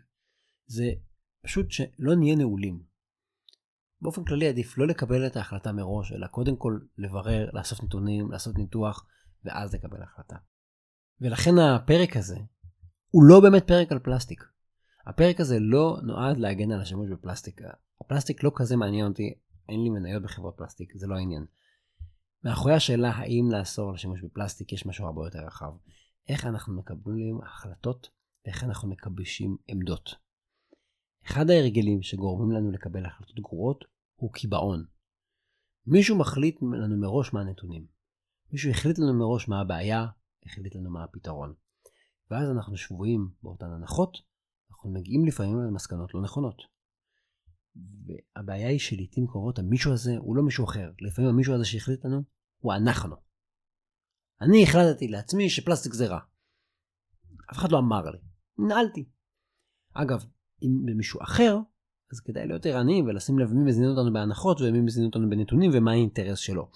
זה 0.66 0.90
פשוט 1.42 1.70
שלא 1.70 2.14
נהיה 2.16 2.36
נעולים. 2.36 2.82
באופן 4.00 4.24
כללי 4.24 4.48
עדיף 4.48 4.78
לא 4.78 4.86
לקבל 4.86 5.26
את 5.26 5.36
ההחלטה 5.36 5.72
מראש, 5.72 6.12
אלא 6.12 6.26
קודם 6.26 6.56
כל 6.56 6.78
לברר, 6.98 7.50
לאסוף 7.52 7.82
נתונים, 7.82 8.32
לעשות 8.32 8.58
ניתוח, 8.58 9.06
ואז 9.44 9.74
לקבל 9.74 10.02
החלטה. 10.02 10.36
ולכן 11.20 11.58
הפרק 11.58 12.16
הזה 12.16 12.36
הוא 13.10 13.24
לא 13.24 13.40
באמת 13.40 13.66
פרק 13.66 13.92
על 13.92 13.98
פלסטיק. 13.98 14.44
הפרק 15.06 15.40
הזה 15.40 15.58
לא 15.60 15.98
נועד 16.02 16.38
להגן 16.38 16.72
על 16.72 16.80
השימוש 16.80 17.10
בפלסטיק. 17.10 17.60
הפלסטיק 18.00 18.42
לא 18.42 18.52
כזה 18.54 18.76
מעניין 18.76 19.06
אותי, 19.06 19.34
אין 19.68 19.82
לי 19.82 19.90
מניות 19.90 20.22
בחברות 20.22 20.54
פלסטיק, 20.56 20.92
זה 20.96 21.06
לא 21.06 21.14
העניין. 21.14 21.46
מאחורי 22.44 22.74
השאלה 22.74 23.10
האם 23.10 23.48
לאסור 23.52 23.88
על 23.88 23.94
השימוש 23.94 24.20
בפלסטיק 24.22 24.72
יש 24.72 24.86
משהו 24.86 25.06
הרבה 25.06 25.26
יותר 25.26 25.38
רחב. 25.46 25.72
איך 26.28 26.46
אנחנו 26.46 26.76
מקבלים 26.76 27.40
החלטות 27.42 28.08
ואיך 28.46 28.64
אנחנו 28.64 28.88
מקבשים 28.88 29.56
עמדות. 29.68 30.14
אחד 31.26 31.50
ההרגלים 31.50 32.02
שגורמים 32.02 32.50
לנו 32.56 32.70
לקבל 32.70 33.06
החלטות 33.06 33.40
גרועות 33.40 33.84
הוא 34.16 34.32
קיבעון. 34.32 34.84
מישהו 35.86 36.18
מחליט 36.18 36.62
לנו 36.62 36.96
מראש 37.00 37.32
מה 37.32 37.40
הנתונים. 37.40 37.86
מישהו 38.52 38.70
החליט 38.70 38.98
לנו 38.98 39.14
מראש 39.14 39.48
מה 39.48 39.60
הבעיה, 39.60 40.06
החליט 40.46 40.74
לנו 40.74 40.90
מה 40.90 41.04
הפתרון. 41.04 41.54
ואז 42.30 42.50
אנחנו 42.50 42.76
שבויים 42.76 43.30
באותן 43.42 43.66
הנחות, 43.66 44.18
אנחנו 44.70 44.90
מגיעים 44.90 45.26
לפעמים 45.26 45.58
למסקנות 45.58 46.14
לא 46.14 46.22
נכונות. 46.22 46.62
והבעיה 48.06 48.68
היא 48.68 48.78
שלעיתים 48.78 49.26
קרובות 49.26 49.58
המישהו 49.58 49.92
הזה 49.92 50.16
הוא 50.18 50.36
לא 50.36 50.42
מישהו 50.42 50.64
אחר, 50.64 50.90
לפעמים 51.00 51.30
המישהו 51.30 51.54
הזה 51.54 51.64
שהחליט 51.64 52.04
לנו 52.04 52.22
הוא 52.58 52.74
אנחנו. 52.74 53.16
אני 54.40 54.62
החלטתי 54.62 55.08
לעצמי 55.08 55.50
שפלסטיק 55.50 55.92
זה 55.92 56.06
רע. 56.06 56.18
אף 57.52 57.56
אחד 57.56 57.72
לא 57.72 57.78
אמר 57.78 58.10
לי, 58.10 58.18
נעלתי. 58.58 59.08
אגב, 59.94 60.24
אם 60.62 60.86
במישהו 60.86 61.22
אחר, 61.22 61.58
אז 62.12 62.20
כדאי 62.20 62.46
להיות 62.46 62.66
ערניים 62.66 63.06
ולשים 63.06 63.38
לב 63.38 63.52
מי 63.52 63.64
מזין 63.64 63.84
אותנו 63.84 64.12
בהנחות 64.12 64.60
ומי 64.60 64.80
מזין 64.80 65.04
אותנו 65.04 65.30
בנתונים 65.30 65.70
ומה 65.74 65.90
האינטרס 65.90 66.38
שלו. 66.38 66.70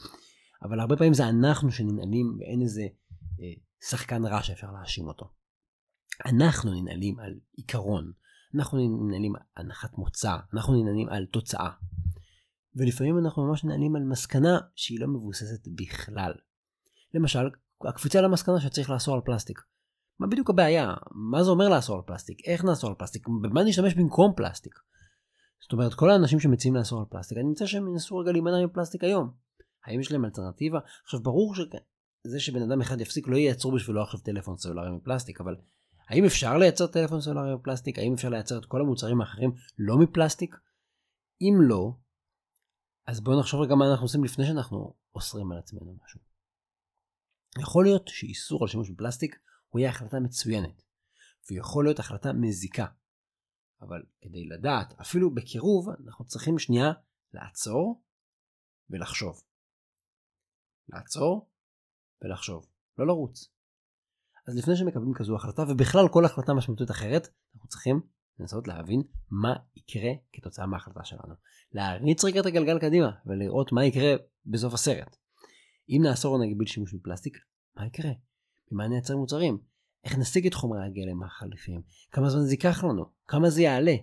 אבל 0.63 0.81
הרבה 0.81 0.97
פעמים 0.97 1.15
זה 1.15 1.29
אנחנו 1.29 1.71
שננעלים 1.71 2.37
ואין 2.41 2.63
איזה 2.63 2.83
אה, 3.41 3.53
שחקן 3.91 4.25
רע 4.25 4.43
שאפשר 4.43 4.73
להאשים 4.73 5.07
אותו. 5.07 5.42
אנחנו 6.27 6.75
ננעלים 6.75 7.19
על 7.19 7.35
עיקרון, 7.57 8.13
אנחנו 8.55 8.79
ננעלים 8.79 9.37
על 9.37 9.43
הנחת 9.57 9.99
מוצא, 9.99 10.37
אנחנו 10.55 10.83
ננעלים 10.83 11.09
על 11.09 11.27
תוצאה. 11.27 11.71
ולפעמים 12.77 13.19
אנחנו 13.19 13.47
ממש 13.47 13.65
ננעלים 13.65 13.97
על 13.97 14.03
מסקנה 14.03 14.59
שהיא 14.77 15.01
לא 15.01 15.09
מבוססת 15.09 15.69
בכלל. 15.69 16.33
למשל, 17.15 17.51
הקפיצה 17.89 18.21
למסקנה 18.21 18.61
שצריך 18.61 18.91
לאסור 18.91 19.15
על 19.15 19.21
פלסטיק. 19.21 19.61
מה 20.19 20.27
בדיוק 20.27 20.51
הבעיה? 20.51 20.95
מה 21.11 21.45
זה 21.45 21.51
אומר 21.51 21.69
לאסור 21.69 21.97
על 21.97 22.03
פלסטיק? 22.07 22.39
איך 22.47 22.65
נאסור 22.65 22.91
על 22.91 22.97
פלסטיק? 22.99 23.29
במה 23.43 23.65
נשתמש 23.65 23.95
במקום 23.95 24.33
פלסטיק? 24.37 24.75
זאת 25.63 25.73
אומרת, 25.73 25.95
כל 25.95 26.11
האנשים 26.11 26.41
שמציעים 26.41 26.77
לאסור 26.77 27.01
על 27.01 27.07
פלסטיק, 27.11 27.39
אני 27.39 27.49
מציע 27.49 27.67
שהם 27.67 27.89
ינסו 27.89 28.17
רגע 28.17 28.33
להימנע 28.33 28.67
מפלסטיק 28.67 29.05
היום. 29.05 29.31
האם 29.85 30.01
יש 30.01 30.13
להם 30.13 30.25
אלטרנטיבה? 30.25 30.79
עכשיו, 31.05 31.23
ברור 31.23 31.55
שזה 31.55 32.41
שבן 32.41 32.63
אדם 32.63 32.81
אחד 32.81 33.01
יפסיק 33.01 33.29
לא 33.29 33.37
ייצרו 33.37 33.73
בשבילו 33.73 34.03
עכשיו 34.03 34.21
טלפון 34.21 34.57
סלולרי 34.57 34.91
מפלסטיק, 34.91 35.41
אבל 35.41 35.57
האם 36.13 36.25
אפשר 36.25 36.59
לייצר 36.59 36.87
טלפון 36.87 37.21
סלולרי 37.21 37.55
מפלסטיק? 37.55 37.99
האם 37.99 38.15
אפשר 38.15 38.29
לייצר 38.29 38.59
את 38.59 38.67
כל 38.67 38.81
המוצרים 38.81 39.21
האחרים 39.21 39.51
לא 39.79 39.99
מפלסטיק? 39.99 40.57
אם 41.41 41.55
לא, 41.69 41.93
אז 43.07 43.21
בואו 43.21 43.41
נחשוב 43.41 43.61
רגע 43.61 43.75
מה 43.75 43.91
אנחנו 43.91 44.05
עושים 44.05 44.25
לפני 44.25 44.47
שאנחנו 44.47 44.95
אוסרים 45.15 45.53
על 45.53 45.59
עצמנו 45.59 45.97
משהו. 46.05 46.21
יכול 47.61 47.85
להיות 47.85 48.09
שאיסור 48.09 48.63
על 48.63 48.69
שימוש 48.69 48.91
בפלסטיק 48.91 49.39
הוא 49.69 49.81
יהיה 49.81 49.91
החלטה 49.91 50.21
מצוינת, 50.21 50.83
ויכול 51.51 51.85
להיות 51.85 51.99
החלטה 51.99 52.33
מזיקה. 52.33 52.87
אבל 53.81 54.03
כדי 54.21 54.45
לדעת, 54.45 55.01
אפילו 55.01 55.35
בקירוב, 55.35 55.89
אנחנו 56.07 56.25
צריכים 56.25 56.59
שנייה 56.59 56.93
לעצור 57.35 58.03
ולחשוב. 58.91 59.43
לעצור 60.89 61.51
ולחשוב, 62.23 62.67
לא 62.99 63.07
לרוץ. 63.07 63.49
אז 64.49 64.57
לפני 64.57 64.77
שמקבלים 64.77 65.15
כזו 65.15 65.37
החלטה, 65.37 65.63
ובכלל 65.69 66.09
כל 66.09 66.25
החלטה 66.25 66.55
משמעותית 66.55 66.91
אחרת, 66.91 67.29
אנחנו 67.55 67.69
צריכים 67.69 68.01
לנסות 68.39 68.69
להבין 68.69 69.03
מה 69.31 69.55
יקרה 69.77 70.11
כתוצאה 70.33 70.67
מההחלטה 70.67 71.05
שלנו. 71.05 71.35
להריץ 71.73 72.25
רגע 72.25 72.41
את 72.41 72.47
הגלגל 72.47 72.79
קדימה 72.79 73.11
ולראות 73.27 73.73
מה 73.73 73.85
יקרה 73.85 74.15
בסוף 74.47 74.75
הסרט. 74.75 75.17
אם 75.89 76.01
נאסור 76.03 76.39
נגביל 76.45 76.67
שימוש 76.67 76.95
בפלסטיק, 76.95 77.39
מה 77.77 77.87
יקרה? 77.87 78.11
ממה 78.73 78.89
נייצר 78.89 79.17
מוצרים? 79.17 79.59
איך 80.05 80.19
נשיג 80.19 80.47
את 80.47 80.55
חומרי 80.55 80.85
הגלם 80.85 81.23
החליפיים? 81.23 81.83
כמה 82.11 82.31
זמן 82.31 82.43
זה 82.43 82.53
ייקח 82.53 82.85
לנו? 82.85 83.05
כמה 83.27 83.51
זה 83.51 83.63
יעלה? 83.63 83.95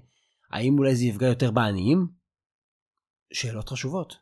האם 0.52 0.78
אולי 0.78 0.96
זה 0.96 1.06
יפגע 1.06 1.28
יותר 1.28 1.52
בעניים? 1.52 2.08
שאלות 3.34 3.70
חשובות. 3.70 4.16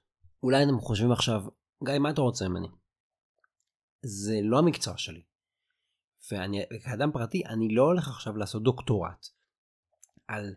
אולי 0.43 0.63
אתם 0.63 0.79
חושבים 0.79 1.11
עכשיו, 1.11 1.41
גיא, 1.85 1.99
מה 1.99 2.09
אתה 2.09 2.21
רוצה 2.21 2.47
ממני? 2.47 2.67
זה 4.01 4.39
לא 4.43 4.59
המקצוע 4.59 4.97
שלי. 4.97 5.23
ואני, 6.31 6.63
כאדם 6.83 7.11
פרטי, 7.11 7.45
אני 7.45 7.75
לא 7.75 7.83
הולך 7.83 8.07
עכשיו 8.07 8.37
לעשות 8.37 8.63
דוקטורט 8.63 9.27
על 10.27 10.55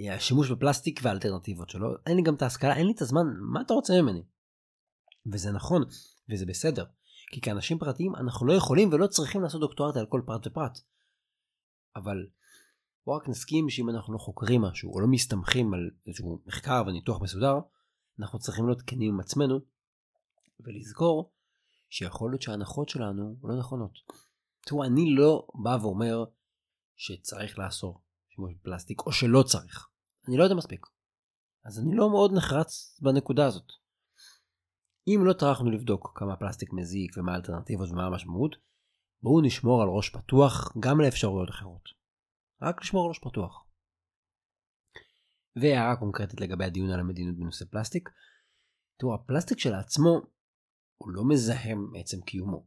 אה, 0.00 0.14
השימוש 0.14 0.50
בפלסטיק 0.50 1.00
והאלטרנטיבות 1.02 1.70
שלו. 1.70 1.88
אין 2.06 2.16
לי 2.16 2.22
גם 2.22 2.34
את 2.34 2.42
ההשכלה, 2.42 2.76
אין 2.76 2.86
לי 2.86 2.92
את 2.92 3.02
הזמן, 3.02 3.26
מה 3.52 3.60
אתה 3.60 3.74
רוצה 3.74 4.02
ממני? 4.02 4.22
וזה 5.32 5.50
נכון, 5.52 5.84
וזה 6.30 6.46
בסדר. 6.46 6.84
כי 7.30 7.40
כאנשים 7.40 7.78
פרטיים 7.78 8.16
אנחנו 8.16 8.46
לא 8.46 8.52
יכולים 8.52 8.92
ולא 8.92 9.06
צריכים 9.06 9.42
לעשות 9.42 9.60
דוקטורט 9.60 9.96
על 9.96 10.06
כל 10.06 10.22
פרט 10.26 10.46
ופרט. 10.46 10.78
אבל 11.96 12.26
בואו 13.06 13.16
רק 13.16 13.28
נסכים 13.28 13.70
שאם 13.70 13.90
אנחנו 13.90 14.12
לא 14.12 14.18
חוקרים 14.18 14.62
משהו 14.62 14.94
או 14.94 15.00
לא 15.00 15.06
מסתמכים 15.06 15.74
על 15.74 15.90
איזשהו 16.06 16.42
מחקר 16.46 16.82
וניתוח 16.86 17.22
מסודר, 17.22 17.54
אנחנו 18.20 18.38
צריכים 18.38 18.66
להיות 18.66 18.82
כנים 18.82 19.14
עם 19.14 19.20
עצמנו 19.20 19.60
ולזכור 20.60 21.32
שיכול 21.90 22.30
להיות 22.30 22.42
שההנחות 22.42 22.88
שלנו 22.88 23.36
לא 23.42 23.58
נכונות. 23.58 23.92
תראו, 24.68 24.84
אני 24.84 25.14
לא 25.16 25.46
בא 25.64 25.76
ואומר 25.82 26.24
שצריך 26.96 27.58
לאסור 27.58 28.02
שימוש 28.28 28.54
בפלסטיק 28.54 29.00
או 29.06 29.12
שלא 29.12 29.42
צריך. 29.42 29.88
אני 30.28 30.36
לא 30.36 30.42
יודע 30.44 30.54
מספיק. 30.54 30.86
אז 31.64 31.78
אני 31.78 31.96
לא 31.96 32.10
מאוד 32.10 32.32
נחרץ 32.36 32.98
בנקודה 33.02 33.46
הזאת. 33.46 33.68
אם 35.06 35.20
לא 35.24 35.32
טרחנו 35.32 35.70
לבדוק 35.70 36.12
כמה 36.14 36.36
פלסטיק 36.36 36.72
מזיק 36.72 37.16
ומה 37.16 37.32
האלטרנטיבות 37.32 37.90
ומה 37.90 38.06
המשמעות, 38.06 38.56
בואו 39.22 39.40
נשמור 39.40 39.82
על 39.82 39.88
ראש 39.88 40.10
פתוח 40.10 40.72
גם 40.80 41.00
לאפשרויות 41.00 41.50
אחרות. 41.50 41.82
רק 42.62 42.80
לשמור 42.80 43.04
על 43.04 43.08
ראש 43.08 43.18
פתוח. 43.18 43.64
והערה 45.56 45.96
קונקרטית 45.96 46.40
לגבי 46.40 46.64
הדיון 46.64 46.90
על 46.90 47.00
המדינות 47.00 47.36
בנושא 47.36 47.64
פלסטיק. 47.70 48.08
תראו, 48.98 49.14
הפלסטיק 49.14 49.58
שלעצמו 49.58 50.20
הוא 50.98 51.10
לא 51.10 51.22
מזהם 51.28 51.90
מעצם 51.92 52.20
קיומו. 52.20 52.66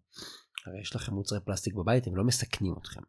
הרי 0.68 0.82
יש 0.82 0.96
לכם 0.96 1.14
מוצרי 1.14 1.40
פלסטיק 1.46 1.74
בבית, 1.74 2.08
הם 2.08 2.16
לא 2.16 2.24
מסכנים 2.24 2.76
אתכם. 2.82 3.02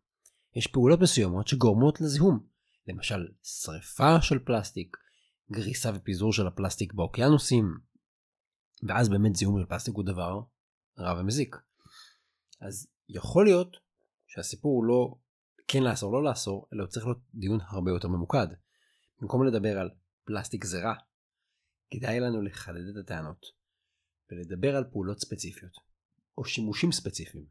יש 0.56 0.66
פעולות 0.66 1.00
מסוימות 1.00 1.48
שגורמות 1.48 2.00
לזיהום. 2.00 2.46
למשל, 2.86 3.28
שריפה 3.42 4.20
של 4.20 4.38
פלסטיק, 4.38 4.96
גריסה 5.52 5.90
ופיזור 5.94 6.32
של 6.32 6.46
הפלסטיק 6.46 6.92
באוקיינוסים, 6.92 7.64
ואז 8.88 9.08
באמת 9.08 9.36
זיהום 9.36 9.60
של 9.60 9.66
פלסטיק 9.66 9.94
הוא 9.94 10.04
דבר 10.04 10.40
רע 10.98 11.20
ומזיק. 11.20 11.56
אז 12.60 12.86
יכול 13.08 13.44
להיות 13.44 13.76
שהסיפור 14.26 14.76
הוא 14.76 14.84
לא 14.84 15.14
כן 15.68 15.82
לאסור 15.82 16.12
לא 16.12 16.24
לאסור, 16.24 16.68
אלא 16.72 16.82
הוא 16.82 16.90
צריך 16.90 17.06
להיות 17.06 17.18
דיון 17.34 17.58
הרבה 17.68 17.90
יותר 17.90 18.08
ממוקד. 18.08 18.46
במקום 19.20 19.46
לדבר 19.46 19.78
על 19.78 19.90
פלסטיק 20.24 20.64
זה 20.64 20.80
רע, 20.80 20.94
כדאי 21.90 22.20
לנו 22.20 22.42
לחדד 22.42 22.88
את 22.90 23.04
הטענות 23.04 23.46
ולדבר 24.30 24.76
על 24.76 24.84
פעולות 24.92 25.20
ספציפיות, 25.20 25.72
או 26.38 26.44
שימושים 26.44 26.92
ספציפיים, 26.92 27.44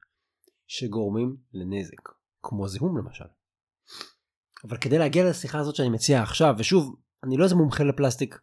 שגורמים 0.68 1.38
לנזק, 1.54 2.10
כמו 2.42 2.68
זיהום 2.68 2.98
למשל. 2.98 3.26
אבל 4.64 4.78
כדי 4.78 4.98
להגיע 4.98 5.30
לשיחה 5.30 5.60
הזאת 5.60 5.76
שאני 5.76 5.90
מציע 5.90 6.22
עכשיו, 6.22 6.56
ושוב, 6.58 6.96
אני 7.24 7.38
לא 7.38 7.44
איזה 7.44 7.56
מומחה 7.56 7.84
לפלסטיק, 7.84 8.40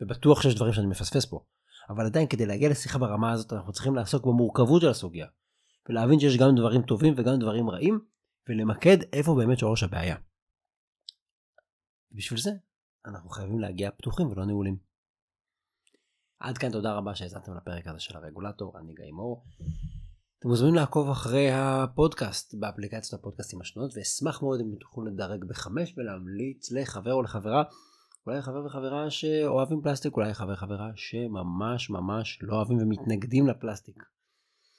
ובטוח 0.00 0.42
שיש 0.42 0.54
דברים 0.54 0.72
שאני 0.72 0.86
מפספס 0.86 1.26
פה, 1.26 1.44
אבל 1.88 2.06
עדיין 2.06 2.28
כדי 2.28 2.46
להגיע 2.46 2.68
לשיחה 2.68 2.98
ברמה 2.98 3.32
הזאת 3.32 3.52
אנחנו 3.52 3.72
צריכים 3.72 3.94
לעסוק 3.94 4.26
במורכבות 4.26 4.82
של 4.82 4.88
הסוגיה, 4.88 5.26
ולהבין 5.88 6.20
שיש 6.20 6.36
גם 6.36 6.54
דברים 6.56 6.82
טובים 6.82 7.14
וגם 7.16 7.38
דברים 7.38 7.70
רעים, 7.70 8.00
ולמקד 8.48 8.96
איפה 9.12 9.34
באמת 9.34 9.58
שורש 9.58 9.82
הבעיה. 9.82 10.16
בשביל 12.12 12.40
זה 12.40 12.50
אנחנו 13.06 13.30
חייבים 13.30 13.58
להגיע 13.58 13.90
פתוחים 13.90 14.26
ולא 14.26 14.44
נעולים. 14.44 14.91
עד 16.42 16.58
כאן 16.58 16.72
תודה 16.72 16.92
רבה 16.92 17.14
שהאזנתם 17.14 17.56
לפרק 17.56 17.86
הזה 17.86 18.00
של 18.00 18.16
הרגולטור, 18.16 18.78
אני 18.78 18.94
גיא 18.94 19.12
מור. 19.12 19.44
אתם 20.38 20.48
מוזמנים 20.48 20.74
לעקוב 20.74 21.10
אחרי 21.10 21.50
הפודקאסט 21.52 22.54
באפליקציית 22.54 23.20
הפודקאסטים 23.20 23.60
השונות 23.60 23.96
ואשמח 23.96 24.42
מאוד 24.42 24.60
אם 24.60 24.74
תוכלו 24.80 25.04
לדרג 25.04 25.44
בחמש 25.44 25.94
ולהמליץ 25.96 26.72
לחבר 26.72 27.12
או 27.12 27.22
לחברה 27.22 27.62
אולי 28.26 28.42
חבר 28.42 28.64
וחברה 28.66 29.10
שאוהבים 29.10 29.80
פלסטיק 29.82 30.16
אולי 30.16 30.34
חבר 30.34 30.56
חברה 30.56 30.90
שממש 30.94 31.90
ממש 31.90 32.38
לא 32.42 32.56
אוהבים 32.56 32.78
ומתנגדים 32.80 33.46
לפלסטיק. 33.46 34.02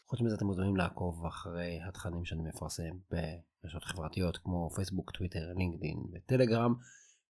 חוץ 0.10 0.22
מזה 0.22 0.36
אתם 0.36 0.46
מוזמנים 0.46 0.75
לעקוב 0.75 1.25
אחרי 1.25 1.79
התכנים 1.88 2.25
שאני 2.25 2.41
מפרסם 2.41 2.91
ברשתות 3.12 3.84
חברתיות 3.84 4.38
כמו 4.38 4.70
פייסבוק, 4.75 5.12
טוויטר, 5.12 5.53
לינקדאין 5.55 6.03
וטלגרם 6.13 6.75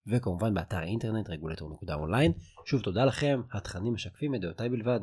וכמובן 0.07 0.53
באתר 0.53 0.77
האינטרנט 0.77 1.29
רגולטור.אונליין. 1.29 2.31
שוב 2.65 2.81
תודה 2.81 3.05
לכם, 3.05 3.41
התכנים 3.51 3.93
משקפים 3.93 4.35
את 4.35 4.41
דעותיי 4.41 4.69
בלבד. 4.69 4.99